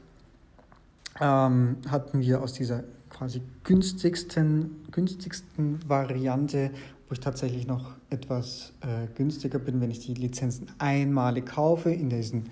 ähm, 1.22 1.78
hatten 1.90 2.20
wir 2.20 2.42
aus 2.42 2.52
dieser 2.52 2.84
quasi 3.18 3.42
günstigsten, 3.64 4.84
günstigsten 4.92 5.80
Variante, 5.88 6.72
wo 7.08 7.14
ich 7.14 7.20
tatsächlich 7.20 7.66
noch 7.66 7.96
etwas 8.10 8.74
äh, 8.82 9.08
günstiger 9.16 9.60
bin, 9.60 9.82
wenn 9.82 9.90
ich 9.90 10.00
die 10.00 10.14
Lizenzen 10.14 10.68
einmalig 10.78 11.48
kaufe 11.48 11.92
in 11.92 12.10
diesen 12.10 12.50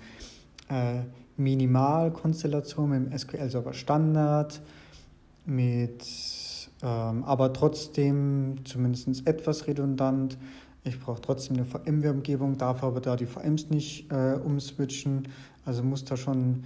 äh, 0.68 1.02
Minimalkonstellationen 1.36 3.04
mit 3.04 3.12
dem 3.12 3.18
SQL-Server 3.18 3.74
Standard, 3.74 4.60
mit 5.44 6.04
ähm, 6.82 7.24
aber 7.24 7.52
trotzdem 7.52 8.56
zumindest 8.64 9.26
etwas 9.26 9.66
redundant. 9.66 10.36
Ich 10.84 10.98
brauche 11.00 11.20
trotzdem 11.20 11.56
eine 11.56 11.66
VMware-Umgebung, 11.66 12.58
darf 12.58 12.82
aber 12.82 13.00
da 13.00 13.16
die 13.16 13.26
VMs 13.26 13.70
nicht 13.70 14.10
äh, 14.10 14.34
umswitchen. 14.34 15.28
Also 15.64 15.82
muss 15.82 16.04
da 16.04 16.16
schon 16.16 16.64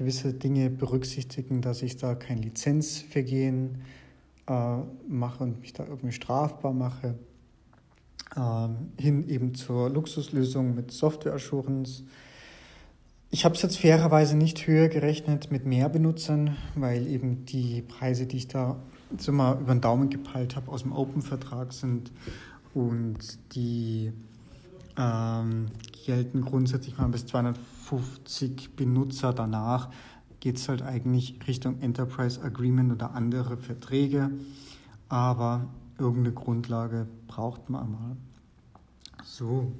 gewisse 0.00 0.32
Dinge 0.32 0.70
berücksichtigen, 0.70 1.60
dass 1.60 1.82
ich 1.82 1.98
da 1.98 2.14
kein 2.14 2.38
Lizenzvergehen 2.38 3.82
äh, 4.46 4.76
mache 5.06 5.44
und 5.44 5.60
mich 5.60 5.74
da 5.74 5.84
irgendwie 5.84 6.12
strafbar 6.12 6.72
mache. 6.72 7.18
Ähm, 8.34 8.92
hin 8.98 9.28
eben 9.28 9.54
zur 9.54 9.90
Luxuslösung 9.90 10.74
mit 10.74 10.90
Software 10.90 11.34
Assurance. 11.34 12.04
Ich 13.30 13.44
habe 13.44 13.54
es 13.54 13.60
jetzt 13.60 13.78
fairerweise 13.78 14.38
nicht 14.38 14.66
höher 14.66 14.88
gerechnet 14.88 15.50
mit 15.50 15.66
mehr 15.66 15.90
Benutzern, 15.90 16.56
weil 16.76 17.06
eben 17.06 17.44
die 17.44 17.82
Preise, 17.82 18.26
die 18.26 18.38
ich 18.38 18.48
da 18.48 18.76
so 19.18 19.32
mal 19.32 19.60
über 19.60 19.74
den 19.74 19.82
Daumen 19.82 20.08
gepeilt 20.08 20.56
habe, 20.56 20.70
aus 20.70 20.82
dem 20.82 20.92
Open-Vertrag 20.92 21.74
sind 21.74 22.10
und 22.72 23.18
die 23.54 24.14
ähm, 24.96 25.66
gelten 26.06 26.40
grundsätzlich 26.40 26.96
mal 26.96 27.08
bis 27.08 27.26
250 27.26 27.79
Benutzer. 28.76 29.32
Danach 29.32 29.90
geht 30.40 30.56
es 30.56 30.68
halt 30.68 30.82
eigentlich 30.82 31.38
Richtung 31.46 31.80
Enterprise 31.80 32.42
Agreement 32.42 32.92
oder 32.92 33.14
andere 33.14 33.56
Verträge. 33.56 34.30
Aber 35.08 35.68
irgendeine 35.98 36.34
Grundlage 36.34 37.06
braucht 37.26 37.68
man 37.70 37.92
mal. 37.92 38.16
So, 39.24 39.72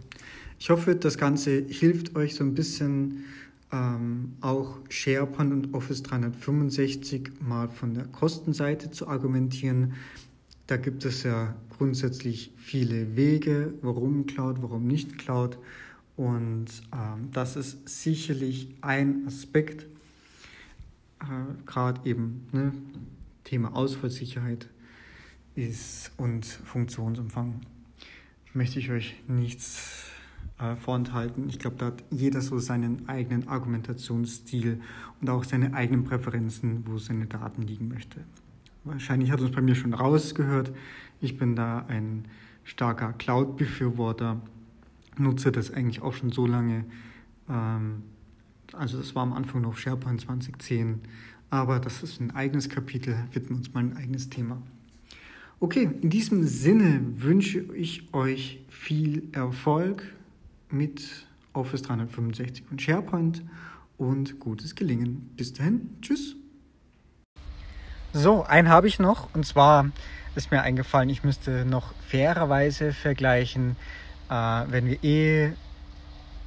ich 0.58 0.70
hoffe, 0.70 0.94
das 0.94 1.16
Ganze 1.16 1.64
hilft 1.66 2.14
euch 2.16 2.34
so 2.34 2.44
ein 2.44 2.54
bisschen 2.54 3.24
ähm, 3.72 4.36
auch 4.40 4.78
SharePoint 4.88 5.52
und 5.52 5.74
Office 5.74 6.02
365 6.02 7.30
mal 7.40 7.68
von 7.68 7.94
der 7.94 8.04
Kostenseite 8.04 8.90
zu 8.90 9.08
argumentieren. 9.08 9.94
Da 10.66 10.76
gibt 10.76 11.04
es 11.04 11.22
ja 11.22 11.54
grundsätzlich 11.76 12.52
viele 12.56 13.16
Wege, 13.16 13.74
warum 13.82 14.26
Cloud, 14.26 14.62
warum 14.62 14.86
nicht 14.86 15.18
Cloud. 15.18 15.58
Und 16.20 16.66
ähm, 16.92 17.30
das 17.32 17.56
ist 17.56 17.88
sicherlich 17.88 18.68
ein 18.82 19.26
Aspekt, 19.26 19.86
äh, 21.22 21.64
gerade 21.64 22.06
eben 22.06 22.46
ne, 22.52 22.74
Thema 23.44 23.74
Ausfallsicherheit 23.74 24.68
ist 25.54 26.12
und 26.18 26.44
Funktionsumfang. 26.44 27.62
Möchte 28.52 28.80
ich 28.80 28.90
euch 28.90 29.14
nichts 29.28 30.10
äh, 30.58 30.76
vorenthalten. 30.76 31.48
Ich 31.48 31.58
glaube, 31.58 31.76
da 31.76 31.86
hat 31.86 32.04
jeder 32.10 32.42
so 32.42 32.58
seinen 32.58 33.08
eigenen 33.08 33.48
Argumentationsstil 33.48 34.82
und 35.22 35.30
auch 35.30 35.44
seine 35.44 35.72
eigenen 35.72 36.04
Präferenzen, 36.04 36.84
wo 36.86 36.98
seine 36.98 37.28
Daten 37.28 37.62
liegen 37.62 37.88
möchte. 37.88 38.20
Wahrscheinlich 38.84 39.30
hat 39.30 39.40
es 39.40 39.50
bei 39.52 39.62
mir 39.62 39.74
schon 39.74 39.94
rausgehört. 39.94 40.70
Ich 41.22 41.38
bin 41.38 41.56
da 41.56 41.86
ein 41.88 42.26
starker 42.64 43.14
Cloud-Befürworter, 43.14 44.42
nutze 45.20 45.52
das 45.52 45.72
eigentlich 45.72 46.02
auch 46.02 46.14
schon 46.14 46.30
so 46.30 46.46
lange. 46.46 46.84
Ähm, 47.48 48.02
also 48.72 48.98
das 48.98 49.14
war 49.14 49.22
am 49.22 49.32
Anfang 49.32 49.62
noch 49.62 49.76
SharePoint 49.76 50.20
2010, 50.20 51.00
aber 51.50 51.80
das 51.80 52.02
ist 52.02 52.20
ein 52.20 52.30
eigenes 52.32 52.68
Kapitel, 52.68 53.16
widmen 53.32 53.58
uns 53.58 53.72
mal 53.72 53.80
ein 53.80 53.96
eigenes 53.96 54.30
Thema. 54.30 54.62
Okay, 55.58 55.90
in 56.00 56.08
diesem 56.08 56.44
Sinne 56.44 57.00
wünsche 57.16 57.60
ich 57.74 58.14
euch 58.14 58.64
viel 58.68 59.28
Erfolg 59.32 60.02
mit 60.70 61.26
Office 61.52 61.82
365 61.82 62.64
und 62.70 62.80
SharePoint 62.80 63.42
und 63.98 64.40
gutes 64.40 64.74
Gelingen. 64.74 65.30
Bis 65.36 65.52
dahin, 65.52 65.90
tschüss. 66.00 66.36
So, 68.12 68.44
einen 68.44 68.68
habe 68.68 68.88
ich 68.88 68.98
noch 68.98 69.34
und 69.34 69.44
zwar 69.44 69.90
ist 70.34 70.50
mir 70.50 70.62
eingefallen, 70.62 71.10
ich 71.10 71.24
müsste 71.24 71.64
noch 71.64 71.92
fairerweise 72.08 72.92
vergleichen, 72.92 73.76
wenn 74.30 74.86
wir 74.86 75.02
eh 75.02 75.52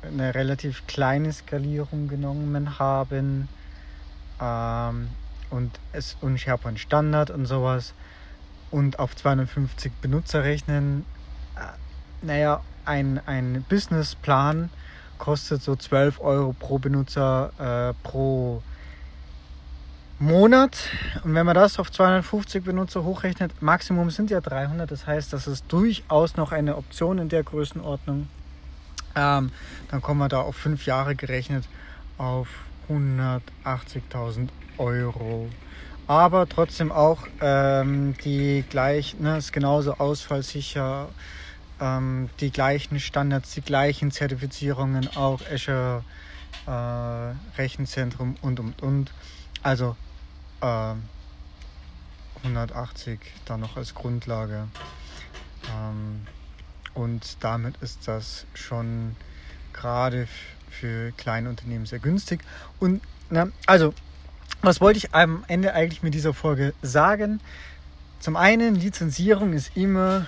eine 0.01 0.35
relativ 0.35 0.85
kleine 0.87 1.31
Skalierung 1.31 2.07
genommen 2.07 2.79
haben 2.79 3.47
ähm, 4.41 5.09
und 5.49 5.71
es 5.91 6.17
und 6.21 6.39
SharePoint 6.39 6.79
Standard 6.79 7.29
und 7.29 7.45
sowas 7.45 7.93
und 8.71 8.99
auf 8.99 9.15
250 9.15 9.91
Benutzer 10.01 10.43
rechnen. 10.43 11.05
Äh, 11.55 12.25
naja, 12.25 12.61
ein, 12.85 13.21
ein 13.25 13.65
Businessplan 13.69 14.69
kostet 15.17 15.61
so 15.61 15.75
12 15.75 16.19
Euro 16.21 16.53
pro 16.57 16.79
Benutzer 16.79 17.51
äh, 17.59 17.93
pro 18.03 18.61
Monat. 20.19 20.77
Und 21.23 21.33
wenn 21.33 21.45
man 21.45 21.55
das 21.55 21.79
auf 21.79 21.91
250 21.91 22.63
Benutzer 22.63 23.03
hochrechnet, 23.03 23.61
Maximum 23.61 24.09
sind 24.09 24.29
ja 24.29 24.41
300. 24.41 24.89
Das 24.89 25.07
heißt, 25.07 25.33
das 25.33 25.47
ist 25.47 25.65
durchaus 25.67 26.35
noch 26.35 26.51
eine 26.51 26.77
Option 26.77 27.17
in 27.17 27.29
der 27.29 27.43
Größenordnung. 27.43 28.27
Ähm, 29.15 29.51
dann 29.89 30.01
kommen 30.01 30.19
wir 30.19 30.29
da 30.29 30.41
auf 30.41 30.55
fünf 30.55 30.85
Jahre 30.85 31.15
gerechnet 31.15 31.65
auf 32.17 32.47
180.000 32.89 34.49
Euro. 34.77 35.49
Aber 36.07 36.47
trotzdem 36.49 36.91
auch 36.91 37.27
ähm, 37.39 38.15
die 38.23 38.63
gleich, 38.69 39.19
ne, 39.19 39.37
ist 39.37 39.53
genauso 39.53 39.93
ausfallsicher, 39.93 41.09
ähm, 41.79 42.29
die 42.39 42.51
gleichen 42.51 42.99
Standards, 42.99 43.53
die 43.53 43.61
gleichen 43.61 44.11
Zertifizierungen, 44.11 45.09
auch 45.15 45.39
Azure 45.51 46.03
äh, 46.67 47.57
Rechenzentrum 47.57 48.35
und 48.41 48.59
und 48.59 48.81
und. 48.81 49.11
Also 49.63 49.95
äh, 50.61 50.93
180 52.43 53.19
da 53.45 53.57
noch 53.57 53.77
als 53.77 53.95
Grundlage. 53.95 54.67
Ähm, 55.73 56.27
und 56.93 57.37
damit 57.39 57.77
ist 57.77 58.07
das 58.07 58.45
schon 58.53 59.15
gerade 59.71 60.27
für 60.69 61.11
kleine 61.13 61.49
Unternehmen 61.49 61.85
sehr 61.85 61.99
günstig. 61.99 62.41
Und 62.79 63.01
na, 63.29 63.47
also, 63.65 63.93
was 64.61 64.81
wollte 64.81 64.97
ich 64.97 65.13
am 65.15 65.43
Ende 65.47 65.73
eigentlich 65.73 66.03
mit 66.03 66.13
dieser 66.13 66.33
Folge 66.33 66.73
sagen? 66.81 67.39
Zum 68.19 68.35
einen, 68.35 68.75
Lizenzierung 68.75 69.53
ist 69.53 69.75
immer 69.75 70.27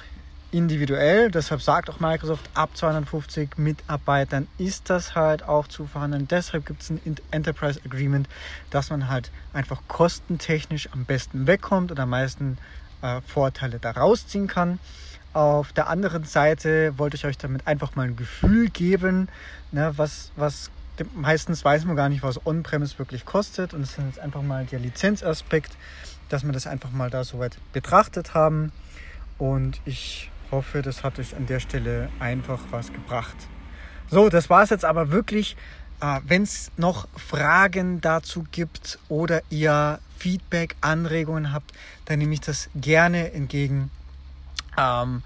individuell. 0.56 1.30
Deshalb 1.30 1.62
sagt 1.62 1.90
auch 1.90 2.00
Microsoft, 2.00 2.50
ab 2.54 2.70
250 2.76 3.58
Mitarbeitern 3.58 4.48
ist 4.58 4.90
das 4.90 5.14
halt 5.14 5.44
auch 5.44 5.68
zu 5.68 5.86
verhandeln. 5.86 6.28
Deshalb 6.30 6.66
gibt 6.66 6.82
es 6.82 6.90
ein 6.90 7.02
Enterprise 7.32 7.82
Agreement, 7.86 8.30
dass 8.70 8.90
man 8.90 9.10
halt 9.10 9.32
einfach 9.54 9.82
kostentechnisch 9.90 10.90
am 10.94 11.04
besten 11.04 11.46
wegkommt 11.46 11.92
und 11.92 12.00
am 12.00 12.10
meisten 12.10 12.58
äh, 13.02 13.20
Vorteile 13.22 13.80
daraus 13.80 14.28
ziehen 14.28 14.48
kann. 14.48 14.80
Auf 15.34 15.74
der 15.74 15.90
anderen 15.90 16.24
Seite 16.24 16.98
wollte 16.98 17.18
ich 17.18 17.26
euch 17.26 17.38
damit 17.38 17.68
einfach 17.68 17.96
mal 17.98 18.04
ein 18.04 18.16
Gefühl 18.16 18.70
geben, 18.70 19.28
ne, 19.74 19.92
was, 19.98 20.32
was 20.38 20.72
meistens 21.14 21.66
weiß 21.66 21.84
man 21.84 21.98
gar 21.98 22.08
nicht, 22.08 22.24
was 22.24 22.46
On-Premise 22.46 22.98
wirklich 22.98 23.26
kostet. 23.26 23.74
Und 23.74 23.82
es 23.82 23.98
ist 23.98 23.98
jetzt 23.98 24.20
einfach 24.20 24.42
mal 24.42 24.66
der 24.66 24.80
Lizenzaspekt, 24.80 25.76
dass 26.30 26.46
wir 26.46 26.54
das 26.54 26.66
einfach 26.66 26.92
mal 26.92 27.10
da 27.10 27.26
soweit 27.26 27.58
betrachtet 27.74 28.34
haben. 28.34 28.72
Und 29.38 29.82
ich 29.84 30.32
hoffe, 30.56 30.82
das 30.82 31.04
hat 31.04 31.20
euch 31.20 31.36
an 31.36 31.46
der 31.46 31.60
Stelle 31.60 32.10
einfach 32.20 32.60
was 32.72 32.94
gebracht. 32.94 33.36
So, 34.10 34.30
das 34.30 34.50
war 34.50 34.64
es 34.64 34.70
jetzt 34.70 34.86
aber 34.86 35.12
wirklich. 35.12 35.58
Äh, 36.02 36.20
Wenn 36.26 36.44
es 36.44 36.72
noch 36.78 37.08
Fragen 37.16 38.02
dazu 38.02 38.46
gibt 38.52 39.00
oder 39.10 39.42
ihr 39.50 40.00
Feedback, 40.18 40.76
Anregungen 40.82 41.52
habt, 41.52 41.74
dann 42.06 42.20
nehme 42.20 42.34
ich 42.34 42.42
das 42.42 42.70
gerne 42.76 43.34
entgegen 43.34 43.92
ähm, 44.78 45.24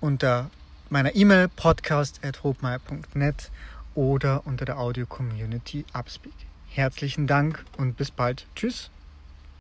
unter 0.00 0.50
meiner 0.88 1.14
E-Mail 1.14 1.48
podcast.hobmeier.net 1.48 3.50
oder 3.94 4.46
unter 4.46 4.64
der 4.64 4.78
Audio-Community 4.78 5.84
Upspeak. 5.92 6.32
Herzlichen 6.68 7.26
Dank 7.26 7.64
und 7.76 7.96
bis 7.96 8.10
bald. 8.10 8.46
Tschüss. 8.54 8.90